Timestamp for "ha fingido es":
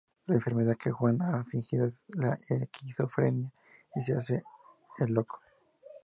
1.21-2.03